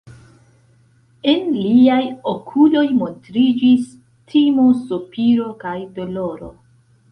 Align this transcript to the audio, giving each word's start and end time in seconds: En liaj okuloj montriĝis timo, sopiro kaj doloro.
En 1.33 1.51
liaj 1.57 2.01
okuloj 2.31 2.83
montriĝis 3.03 3.93
timo, 4.35 4.67
sopiro 4.91 5.55
kaj 5.67 5.79
doloro. 6.01 6.53